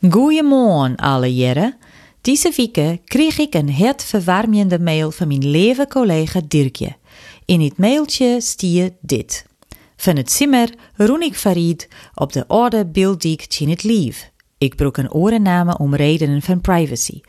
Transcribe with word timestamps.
Goeiemorgen 0.00 0.96
alle. 0.96 1.74
Deze 2.20 2.52
week 2.56 2.98
kreeg 3.04 3.38
ik 3.38 3.54
een 3.54 3.72
hartverwarmende 3.72 4.78
mail 4.78 5.10
van 5.10 5.28
mijn 5.28 5.50
lieve 5.50 5.86
collega 5.88 6.40
Dirkje. 6.48 6.96
In 7.44 7.60
het 7.60 7.78
mailtje 7.78 8.40
stier 8.40 8.90
dit. 9.00 9.46
Van 9.96 10.16
het 10.16 10.30
simmer 10.30 10.74
roen 10.96 11.22
ik 11.22 11.34
Farid 11.34 11.88
op 12.14 12.32
de 12.32 12.44
orde 12.48 12.86
beeld 12.86 13.22
die 13.22 13.40
in 13.58 13.68
het 13.68 13.82
lief. 13.82 14.30
Ik 14.58 14.76
broek 14.76 14.96
een 14.96 15.12
orennamen 15.12 15.78
om 15.78 15.94
redenen 15.94 16.42
van 16.42 16.60
privacy. 16.60 17.20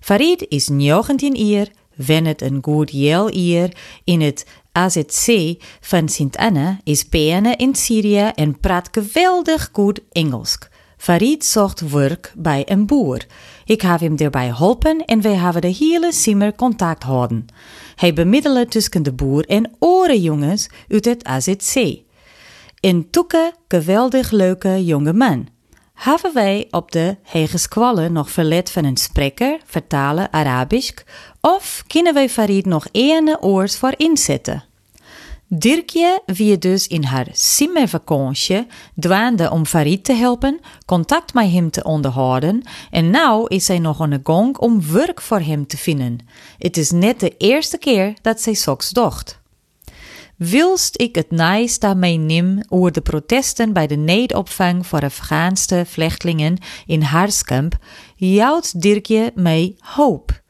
Farid 0.00 0.46
is 0.48 0.68
19 0.68 1.34
jaar, 1.34 1.68
wenn 1.94 2.24
het 2.24 2.42
een 2.42 2.58
goed 2.62 2.90
jaar 2.90 3.30
hier 3.30 3.76
in 4.04 4.20
het 4.20 4.46
AZC 4.72 5.54
van 5.80 6.08
Sint-Anne 6.08 6.78
is 6.84 7.08
benen 7.08 7.56
in 7.56 7.74
Syrië 7.74 8.30
en 8.34 8.60
praat 8.60 8.88
geweldig 8.90 9.68
goed 9.72 10.00
Engels. 10.12 10.58
Farid 11.04 11.44
zocht 11.44 11.90
werk 11.90 12.32
bij 12.36 12.62
een 12.66 12.86
boer. 12.86 13.26
Ik 13.64 13.80
heb 13.80 14.00
hem 14.00 14.16
daarbij 14.16 14.48
geholpen 14.48 15.04
en 15.04 15.20
wij 15.20 15.34
hebben 15.34 15.62
de 15.62 15.76
hele 15.78 16.12
simmer 16.12 16.54
contact 16.54 17.02
houden. 17.02 17.46
Hij 17.94 18.12
bemiddelde 18.12 18.66
tussen 18.66 19.02
de 19.02 19.12
boer 19.12 19.44
en 19.44 19.70
orenjongens 19.78 20.68
uit 20.88 21.04
het 21.04 21.24
AZC. 21.24 21.98
In 22.80 23.10
Toeke 23.10 23.52
geweldig 23.68 24.30
leuke 24.30 24.84
jonge 24.84 25.12
man. 25.12 25.48
Hebben 25.94 26.34
wij 26.34 26.68
op 26.70 26.92
de 26.92 27.16
Hegeskwallen 27.22 28.12
nog 28.12 28.30
verlet 28.30 28.70
van 28.70 28.84
een 28.84 28.96
spreker, 28.96 29.58
vertalen 29.64 30.32
Arabisch, 30.32 30.92
of 31.40 31.84
kunnen 31.86 32.14
wij 32.14 32.28
Farid 32.28 32.66
nog 32.66 32.86
ene 32.92 33.40
oors 33.40 33.76
voor 33.76 33.94
inzetten? 33.96 34.64
Dirkje, 35.48 36.22
wie 36.26 36.58
dus 36.58 36.86
in 36.86 37.04
haar 37.04 37.26
simmervakantie 37.32 38.66
dwaande 38.98 39.50
om 39.50 39.66
Farid 39.66 40.04
te 40.04 40.12
helpen, 40.12 40.60
contact 40.86 41.34
met 41.34 41.50
hem 41.50 41.70
te 41.70 41.82
onderhouden 41.84 42.62
en 42.90 43.10
nou 43.10 43.46
is 43.48 43.64
zij 43.64 43.78
nog 43.78 44.00
aan 44.00 44.10
de 44.10 44.20
gang 44.22 44.58
om 44.58 44.92
werk 44.92 45.20
voor 45.20 45.40
hem 45.40 45.66
te 45.66 45.76
vinden. 45.76 46.18
Het 46.58 46.76
is 46.76 46.90
net 46.90 47.20
de 47.20 47.36
eerste 47.36 47.78
keer 47.78 48.14
dat 48.22 48.40
zij 48.40 48.54
soks 48.54 48.90
docht. 48.90 49.42
Wilst 50.36 51.00
ik 51.00 51.14
het 51.14 51.30
nice 51.30 51.78
daarmee 51.78 52.18
neem 52.18 52.60
over 52.68 52.92
de 52.92 53.00
protesten 53.00 53.72
bij 53.72 53.86
de 53.86 53.96
needopvang 53.96 54.86
voor 54.86 55.02
Afghaanse 55.02 55.84
vluchtelingen 55.86 56.58
in 56.86 57.02
Harskamp, 57.02 57.78
jouwt 58.16 58.80
Dirkje 58.80 59.32
mij 59.34 59.76
hoop. 59.78 60.42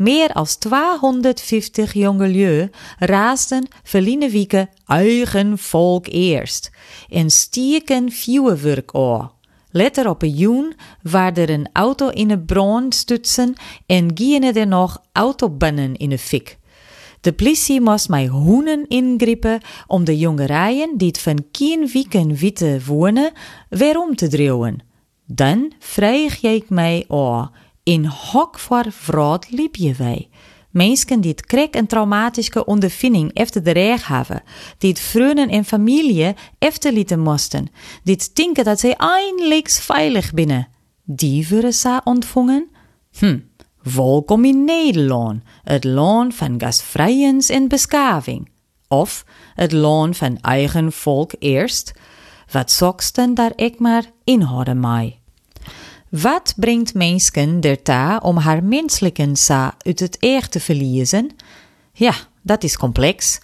Meer 0.00 0.32
als 0.32 0.56
250 0.56 1.92
jongelui 1.92 2.70
raasden 2.98 3.68
verliezen 3.82 4.30
wieken 4.30 4.68
eigen 4.86 5.58
volk 5.58 6.06
eerst 6.06 6.70
en 7.08 7.30
stieken 7.30 8.10
vuurwerk 8.10 8.94
aan. 8.94 9.30
Letter 9.70 10.08
op 10.08 10.22
een 10.22 10.34
joen 10.34 10.74
waar 11.02 11.36
er 11.36 11.50
een 11.50 11.68
auto 11.72 12.08
in 12.08 12.30
een 12.30 12.44
brand 12.44 12.94
stutsen 12.94 13.54
en 13.86 14.10
gingen 14.14 14.54
er 14.54 14.66
nog 14.66 15.02
autobannen 15.12 15.96
in 15.96 16.08
de 16.08 16.18
fik. 16.18 16.58
De 17.20 17.32
politie 17.32 17.80
moest 17.80 18.08
mij 18.08 18.26
hoenen 18.26 18.88
ingripen 18.88 19.60
om 19.86 20.04
de 20.04 20.18
jongerijen 20.18 20.98
die 20.98 21.08
het 21.08 21.20
van 21.20 21.44
kien 21.50 21.86
wieken 21.86 22.34
witte 22.34 22.80
wonen 22.86 23.32
weer 23.68 24.00
om 24.00 24.16
te 24.16 24.28
dreuwen. 24.28 24.78
Dan 25.26 25.72
vreeg 25.78 26.42
ik 26.42 26.68
mij 26.68 27.04
aan 27.08 27.50
in 27.90 28.06
hok 28.06 28.58
voor 28.58 28.84
vraat 28.88 29.50
liep 29.50 29.76
je 29.76 29.94
wij. 29.94 30.28
Mensen 30.70 31.20
die 31.20 31.34
krek 31.34 31.74
een 31.74 31.86
traumatische 31.86 32.64
ondervinding 32.64 33.32
efter 33.32 33.62
de 33.62 33.70
reg 33.70 34.06
hebben, 34.06 34.42
die 34.78 34.90
het 34.90 35.48
en 35.50 35.64
familie 35.64 36.34
efter 36.58 36.92
lieten 36.92 37.20
moesten, 37.20 37.68
die 38.02 38.18
denken 38.32 38.64
dat 38.64 38.80
zij 38.80 38.94
eindelijk 38.96 39.70
veilig 39.70 40.32
binnen, 40.32 40.68
die 41.04 41.48
worden 41.48 41.72
ze 41.72 42.00
ontvangen? 42.04 42.68
Hm, 43.18 43.38
welkom 43.82 44.44
in 44.44 44.64
Nederland, 44.64 45.42
het 45.62 45.84
land 45.84 46.34
van 46.34 46.60
gastvrijheid 46.60 47.50
en 47.50 47.68
beschaving. 47.68 48.48
Of 48.88 49.24
het 49.54 49.72
land 49.72 50.16
van 50.16 50.38
eigen 50.40 50.92
volk 50.92 51.32
eerst, 51.38 51.92
wat 52.52 52.70
zoksten 52.70 53.34
daar 53.34 53.52
ik 53.56 53.78
maar 53.78 54.04
inhouden 54.24 54.80
mij. 54.80 55.20
Wat 56.10 56.54
brengt 56.56 56.94
mensen 56.94 57.60
erta 57.60 58.20
om 58.22 58.36
haar 58.36 58.64
menselijke 58.64 59.30
sa 59.32 59.74
uit 59.78 60.00
het 60.00 60.16
eer 60.20 60.48
te 60.48 60.60
verliezen? 60.60 61.30
Ja, 61.92 62.14
dat 62.42 62.64
is 62.64 62.76
complex. 62.76 63.40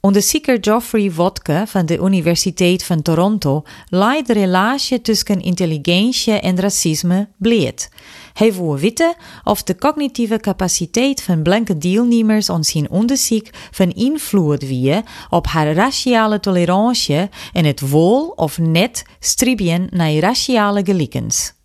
Onderzoeker 0.00 0.58
Geoffrey 0.60 1.12
Wodke 1.12 1.62
van 1.66 1.86
de 1.86 1.98
Universiteit 1.98 2.84
van 2.84 3.02
Toronto 3.02 3.62
leidt 3.88 4.26
de 4.26 4.32
relatie 4.32 5.00
tussen 5.00 5.40
intelligentie 5.40 6.32
en 6.32 6.60
racisme 6.60 7.28
bleed. 7.36 7.88
Hij 8.32 8.52
wil 8.54 8.76
weten 8.76 9.14
of 9.44 9.62
de 9.62 9.76
cognitieve 9.76 10.36
capaciteit 10.36 11.22
van 11.22 11.42
blanke 11.42 11.78
deelnemers 11.78 12.50
aan 12.50 12.64
zijn 12.64 12.90
onderzoek 12.90 13.46
van 13.70 13.90
invloed 13.90 14.66
wie 14.66 15.02
op 15.30 15.46
haar 15.46 15.72
raciale 15.72 16.40
tolerantie 16.40 17.28
en 17.52 17.64
het 17.64 17.80
wol 17.90 18.28
of 18.28 18.58
net 18.58 19.04
stribien 19.20 19.86
naar 19.90 20.14
raciale 20.14 20.84
gelikens. 20.84 21.58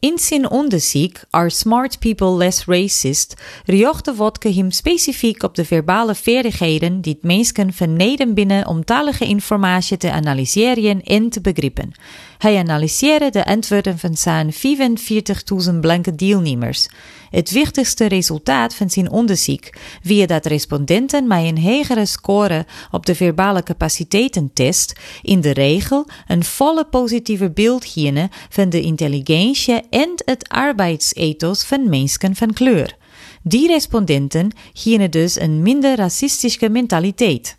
In 0.00 0.18
zijn 0.18 0.50
onderzoek 0.50 1.16
Are 1.30 1.50
Smart 1.50 1.98
People 1.98 2.36
Less 2.36 2.64
Racist 2.64 3.34
riochte 3.64 4.14
Wodke 4.14 4.54
hem 4.54 4.70
specifiek 4.70 5.42
op 5.42 5.54
de 5.54 5.64
verbale 5.64 6.14
vaardigheden 6.14 7.00
die 7.00 7.12
het 7.12 7.22
mensen 7.22 7.72
verneden 7.72 8.34
binnen 8.34 8.66
om 8.66 8.84
talige 8.84 9.24
informatie 9.24 9.96
te 9.96 10.10
analyseren 10.10 11.02
en 11.02 11.28
te 11.28 11.40
begrijpen. 11.40 11.92
Hij 12.38 12.58
analyseerde 12.58 13.30
de 13.30 13.44
antwoorden 13.44 13.98
van 13.98 14.16
zijn 14.16 14.52
45.000 14.52 15.74
blanke 15.80 16.14
deelnemers. 16.14 16.88
Het 17.30 17.50
wichtigste 17.50 18.06
resultaat 18.06 18.74
van 18.74 18.90
zijn 18.90 19.10
onderzoek 19.10 19.74
wie 20.02 20.26
dat 20.26 20.46
respondenten 20.46 21.26
met 21.26 21.44
een 21.44 21.62
hogere 21.62 22.06
score 22.06 22.66
op 22.90 23.06
de 23.06 23.14
verbale 23.14 23.62
capaciteitentest 23.62 25.00
in 25.22 25.40
de 25.40 25.52
regel 25.52 26.06
een 26.26 26.44
volle 26.44 26.84
positieve 26.84 27.50
beeld 27.50 27.84
hielden 27.84 28.30
van 28.48 28.68
de 28.68 28.80
intelligentie 28.80 29.80
en 29.90 30.12
het 30.24 30.48
arbeidsethos 30.48 31.64
van 31.64 31.88
mensen 31.88 32.36
van 32.36 32.52
kleur. 32.52 32.96
Die 33.42 33.66
respondenten 33.66 34.50
hielden 34.72 35.10
dus 35.10 35.40
een 35.40 35.62
minder 35.62 35.96
racistische 35.96 36.68
mentaliteit. 36.68 37.58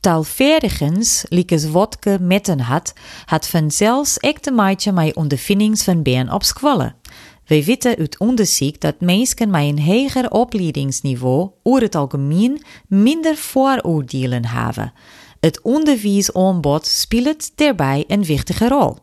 Taalvaardigens, 0.00 1.24
likes 1.28 1.68
Wodke 1.68 2.18
metten 2.20 2.60
had, 2.60 2.92
had 3.24 3.48
vanzelfs 3.48 4.18
echt 4.18 4.42
te 4.42 4.50
maken 4.50 4.94
met 4.94 5.14
ondervindings 5.16 5.84
van 5.84 6.02
been 6.02 6.32
op 6.32 6.42
squallen. 6.42 6.94
Wij 7.46 7.64
weten 7.64 7.96
uit 7.96 8.18
onderzoek 8.18 8.80
dat 8.80 9.00
mensen 9.00 9.50
met 9.50 9.62
een 9.62 9.82
hoger 9.82 10.30
opleidingsniveau 10.30 11.50
over 11.62 11.82
het 11.82 11.94
algemeen 11.94 12.62
minder 12.88 13.36
vooroordelen 13.36 14.46
hebben. 14.46 14.92
Het 15.40 15.62
onderwijsaanbod 15.62 16.86
speelt 16.86 17.56
daarbij 17.56 18.04
een 18.08 18.24
wichtige 18.24 18.68
rol. 18.68 18.96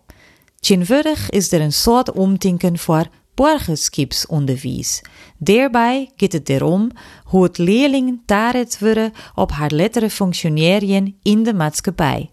Tegenwoordig 0.60 1.30
is 1.30 1.52
er 1.52 1.62
een 1.62 1.74
soort 1.74 2.12
omdenken 2.12 2.78
voor 2.78 3.08
borgerskipsonderwijs. 3.36 5.02
Daarbij 5.38 6.12
gaat 6.16 6.32
het 6.32 6.50
erom 6.50 6.92
hoe 7.24 7.44
het 7.44 7.58
leerling 7.58 8.22
taret 8.26 8.80
worden 8.80 9.12
op 9.36 9.52
haar 9.52 9.72
lettere 9.72 10.10
functioneren 10.10 11.16
in 11.22 11.44
de 11.44 11.54
maatschappij. 11.54 12.32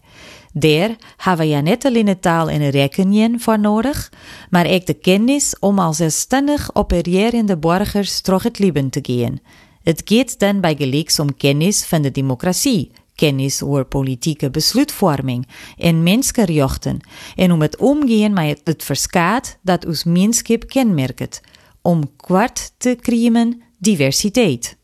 Daar 0.53 0.95
hebben 1.17 1.47
we 1.47 1.55
net 1.55 1.85
alleen 1.85 2.19
taal 2.19 2.49
en 2.49 2.69
rekening 2.69 3.43
voor 3.43 3.59
nodig, 3.59 4.11
maar 4.49 4.67
ook 4.67 4.85
de 4.85 4.93
kennis 4.93 5.55
om 5.59 5.79
als 5.79 5.97
zelfstandig 5.97 6.75
opererende 6.75 7.57
burgers 7.57 8.21
terug 8.21 8.43
het 8.43 8.59
leven 8.59 8.89
te 8.89 8.99
gaan. 9.03 9.39
Het 9.83 10.01
gaat 10.05 10.39
dan 10.39 10.61
bij 10.61 10.75
gelijks 10.75 11.19
om 11.19 11.37
kennis 11.37 11.85
van 11.85 12.01
de 12.01 12.11
democratie, 12.11 12.91
kennis 13.15 13.63
over 13.63 13.85
politieke 13.85 14.49
besluitvorming 14.49 15.47
en 15.77 16.03
mensenrechten 16.03 16.99
en 17.35 17.51
om 17.51 17.61
het 17.61 17.77
omgaan 17.77 18.33
met 18.33 18.61
het 18.63 18.83
verskaat 18.83 19.57
dat 19.61 19.85
ons 19.85 20.03
menschap 20.03 20.67
kenmerkt, 20.67 21.41
om 21.81 22.15
kwart 22.15 22.71
te 22.77 22.97
krijgen 23.01 23.61
diversiteit. 23.77 24.78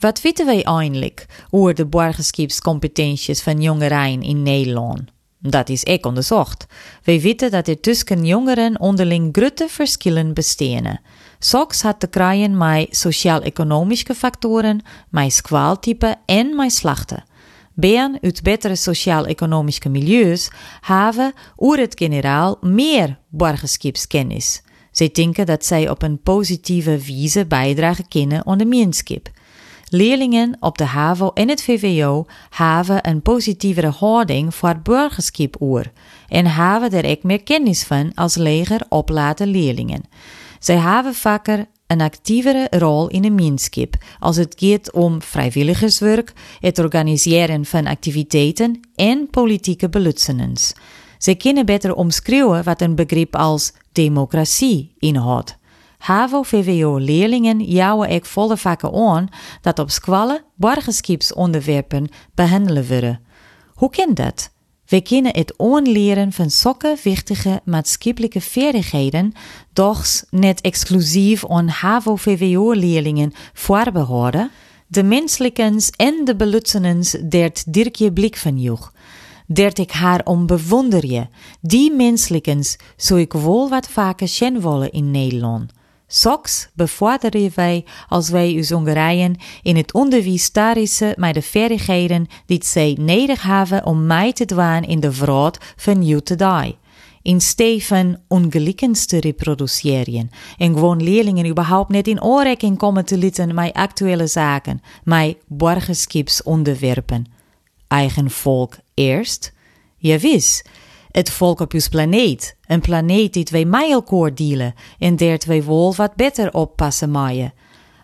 Wat 0.00 0.20
weten 0.20 0.46
wij 0.46 0.64
eindelijk 0.64 1.26
over 1.50 1.74
de 1.74 1.86
burgerschapscompetenties 1.86 3.40
van 3.40 3.60
jongeren 3.62 4.22
in 4.22 4.42
Nederland? 4.42 5.00
Dat 5.38 5.68
is 5.68 5.86
ook 5.86 6.06
onderzocht. 6.06 6.66
Wij 7.04 7.20
weten 7.20 7.50
dat 7.50 7.68
er 7.68 7.80
tussen 7.80 8.24
jongeren 8.24 8.80
onderling 8.80 9.28
grote 9.32 9.66
verschillen 9.68 10.34
bestaan. 10.34 10.98
Soms 11.38 11.82
had 11.82 12.00
te 12.00 12.06
krijgen 12.06 12.56
met 12.56 12.96
sociaal-economische 12.96 14.14
factoren, 14.14 14.82
met 15.10 15.32
squaaltype 15.32 16.16
en 16.26 16.56
met 16.56 16.72
slachten. 16.72 17.24
Been 17.74 18.18
uit 18.20 18.42
betere 18.42 18.76
sociaal-economische 18.76 19.88
milieus 19.88 20.50
hebben 20.80 21.32
oer 21.58 21.78
het 21.78 21.94
generaal 21.98 22.56
meer 22.60 23.18
burgerschapskennis. 23.28 24.62
Zij 24.90 25.10
denken 25.12 25.46
dat 25.46 25.64
zij 25.64 25.90
op 25.90 26.02
een 26.02 26.22
positieve 26.22 26.98
wijze 26.98 27.46
bijdragen 27.46 28.08
kunnen 28.08 28.46
aan 28.46 28.58
de 28.58 28.64
meenschap. 28.64 29.28
Leerlingen 29.92 30.56
op 30.60 30.78
de 30.78 30.84
HAVO 30.84 31.30
en 31.34 31.48
het 31.48 31.62
VWO 31.62 32.26
hebben 32.50 33.08
een 33.08 33.22
positievere 33.22 33.88
houding 33.88 34.54
voor 34.54 34.68
het 34.68 34.82
burgerschap 34.82 35.56
oer 35.60 35.92
en 36.28 36.46
hebben 36.46 36.92
er 36.92 37.18
meer 37.22 37.42
kennis 37.42 37.84
van 37.84 38.14
als 38.14 38.34
leger 38.34 38.80
oplaten 38.88 39.46
leerlingen. 39.46 40.02
Zij 40.58 40.76
hebben 40.76 41.14
vaker 41.14 41.66
een 41.86 42.00
actievere 42.00 42.66
rol 42.70 43.08
in 43.08 43.24
een 43.24 43.38
gemeenschap 43.38 43.94
als 44.18 44.36
het 44.36 44.54
gaat 44.58 44.92
om 44.92 45.22
vrijwilligerswerk, 45.22 46.32
het 46.60 46.78
organiseren 46.78 47.64
van 47.64 47.86
activiteiten 47.86 48.80
en 48.94 49.28
politieke 49.30 49.88
belutsenens. 49.88 50.72
Zij 51.18 51.36
kunnen 51.36 51.66
beter 51.66 51.94
omschrijven 51.94 52.64
wat 52.64 52.80
een 52.80 52.94
begrip 52.94 53.36
als 53.36 53.72
democratie 53.92 54.94
inhoudt. 54.98 55.58
HAVO-VWO-leerlingen 56.00 57.62
jouwen 57.62 58.10
ik 58.10 58.24
volle 58.24 58.56
vakken 58.56 58.94
aan 58.94 59.28
dat 59.60 59.78
op 59.78 59.90
scholen 59.90 60.42
burgerschapsonderwerpen 60.54 62.08
behandelen 62.34 62.86
worden. 62.86 63.20
Hoe 63.74 63.90
kan 63.90 64.14
dat? 64.14 64.50
We 64.86 65.00
kunnen 65.00 65.36
het 65.36 65.54
aanleren 65.56 66.32
van 66.32 66.50
zulke 66.50 66.96
wichtige 67.02 67.60
maatschappelijke 67.64 68.40
vaardigheden, 68.40 69.32
doch 69.72 70.04
net 70.30 70.60
exclusief 70.60 71.48
aan 71.48 71.68
HAVO-VWO-leerlingen 71.68 73.32
voorbehouden, 73.52 74.50
de 74.86 75.02
menselijkens 75.02 75.90
en 75.90 76.24
de 76.24 76.36
belutsenens 76.36 77.10
dert 77.28 77.72
Dirkje 77.72 78.12
blik 78.12 78.36
van 78.36 78.58
joeg. 78.58 78.92
Dert 79.46 79.78
ik 79.78 79.90
haar 79.90 80.20
om 80.24 80.46
bewonder 80.46 81.06
je, 81.06 81.26
die 81.60 81.92
menselijkens 81.92 82.76
zou 82.96 83.20
ik 83.20 83.32
wel 83.32 83.68
wat 83.68 83.88
vaker 83.88 84.28
zien 84.28 84.60
willen 84.60 84.92
in 84.92 85.10
Nederland. 85.10 85.72
Soks 86.12 86.68
bevorderen 86.74 87.50
wij 87.54 87.84
als 88.08 88.28
wij 88.28 88.52
uw 88.52 88.62
zongerijen 88.62 89.36
in 89.62 89.76
het 89.76 89.92
onderwijs 89.92 90.50
tarissen 90.50 91.14
met 91.16 91.34
de 91.34 91.42
vaardigheden 91.42 92.26
die 92.46 92.64
zij 92.64 92.96
nodig 93.00 93.42
hebben 93.42 93.86
om 93.86 94.06
mij 94.06 94.32
te 94.32 94.44
doen 94.44 94.82
in 94.82 95.00
de 95.00 95.12
vraag 95.12 95.52
van 95.76 96.04
you 96.04 96.20
today. 96.20 96.78
In 97.22 97.40
steven 97.40 98.22
ongelijkens 98.28 99.06
te 99.06 99.20
reproduceren 99.20 100.30
en 100.58 100.74
gewoon 100.74 101.02
leerlingen 101.02 101.46
überhaupt 101.46 101.90
net 101.90 102.08
in 102.08 102.22
aanraking 102.22 102.78
komen 102.78 103.04
te 103.04 103.16
litten 103.16 103.54
met 103.54 103.72
actuele 103.72 104.26
zaken, 104.26 104.82
met 105.04 105.36
borgerschapsonderwerpen. 105.46 107.26
Eigen 107.88 108.30
volk 108.30 108.76
eerst? 108.94 109.52
Ja, 109.96 110.18
wis. 110.18 110.64
Het 111.10 111.30
volk 111.30 111.60
op 111.60 111.72
uw 111.72 111.80
planeet. 111.90 112.56
Een 112.66 112.80
planeet 112.80 113.32
die 113.32 113.44
twee 113.44 113.66
mij 113.66 113.90
elkaar 113.90 114.34
dealen 114.34 114.74
en 114.98 115.16
der 115.16 115.38
twee 115.38 115.62
wol 115.62 115.94
wat 115.94 116.14
beter 116.14 116.52
oppassen 116.52 117.10
maaien. 117.10 117.52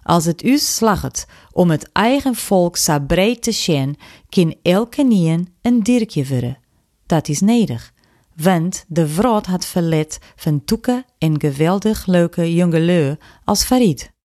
Als 0.02 0.24
het 0.24 0.44
u 0.44 0.58
slacht 0.58 1.26
om 1.52 1.70
het 1.70 1.92
eigen 1.92 2.34
volk 2.34 2.76
breed 3.06 3.42
te 3.42 3.52
zien, 3.52 3.96
kan 4.28 4.54
elke 4.62 5.02
nien 5.02 5.54
een 5.62 5.82
diertje 5.82 6.26
worden. 6.26 6.58
Dat 7.06 7.28
is 7.28 7.40
nedig. 7.40 7.92
Want 8.36 8.84
de 8.88 9.08
vrouw 9.08 9.40
had 9.42 9.66
verlet 9.66 10.18
van 10.36 10.64
toeken 10.64 11.04
en 11.18 11.40
geweldig 11.40 12.06
leuke 12.06 12.54
jongelui 12.54 13.16
als 13.44 13.64
Farid. 13.64 14.10